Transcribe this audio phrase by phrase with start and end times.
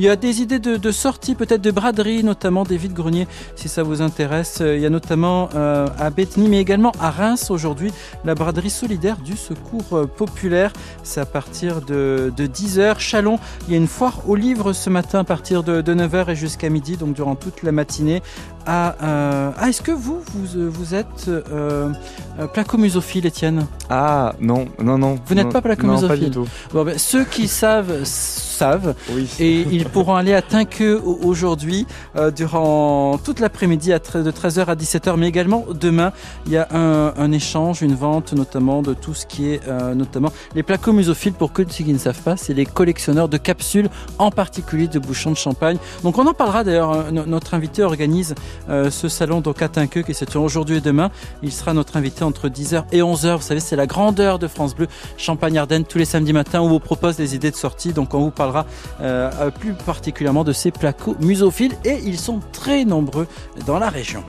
[0.00, 3.68] Il y a des idées de, de sortie, peut-être de braderie, notamment des vides-greniers, si
[3.68, 4.62] ça vous intéresse.
[4.64, 7.92] Il y a notamment euh, à Bétheny, mais également à Reims aujourd'hui,
[8.24, 10.72] la braderie solidaire du Secours euh, Populaire.
[11.02, 12.98] C'est à partir de, de 10h.
[12.98, 16.30] Chalon, il y a une foire aux livres ce matin à partir de, de 9h
[16.30, 18.22] et jusqu'à midi, donc durant toute la matinée.
[18.66, 21.90] Ah, euh, ah est-ce que vous, vous, vous êtes euh,
[22.38, 23.66] euh, placomusophile, Étienne?
[23.88, 25.18] Ah non, non, non.
[25.26, 26.46] Vous n'êtes pas placomusophile Non, pas du tout.
[26.72, 28.04] Bon, ben, ceux qui savent
[28.60, 28.94] savent.
[29.14, 29.26] Oui.
[29.38, 34.74] et ils pourront aller à Tinqueux au- aujourd'hui euh, durant toute l'après-midi de 13h à
[34.74, 36.12] 17h mais également demain.
[36.46, 39.94] Il y a un, un échange une vente notamment de tout ce qui est euh,
[39.94, 44.30] notamment les placomusophiles pour ceux qui ne savent pas c'est les collectionneurs de capsules en
[44.30, 45.78] particulier de bouchons de champagne.
[46.04, 48.34] Donc on en parlera d'ailleurs no- notre invité organise
[48.68, 51.10] euh, ce salon donc à Tinqueux qui se aujourd'hui et demain.
[51.42, 54.74] Il sera notre invité entre 10h et 11h vous savez c'est la grandeur de France
[54.76, 54.86] Bleu
[55.16, 57.92] Champagne Ardenne tous les samedis matins où on vous propose des idées de sortie.
[57.92, 58.49] Donc on vous parlera
[59.00, 63.26] euh, plus particulièrement de ces placos musophiles et ils sont très nombreux
[63.66, 64.18] dans la région.